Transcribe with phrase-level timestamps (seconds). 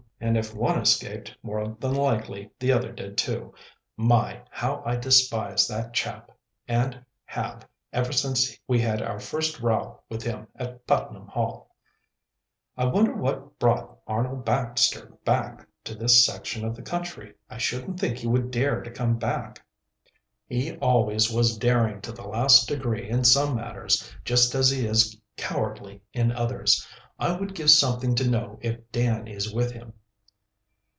[0.23, 3.55] "And if one escaped more than likely the other did, too.
[3.97, 6.29] My, how I despise that chap!
[6.67, 11.75] and have, ever since we had our first row with him at Putnam Hall."
[12.77, 17.33] "I wonder what brought Arnold Baxter back to this section of the country?
[17.49, 19.65] I shouldn't think he would dare to come back."
[20.45, 25.19] "He always was daring to the last degree in some matters, just as he is
[25.35, 26.87] cowardly in others.
[27.17, 29.93] I would give something to know if Dan is with him."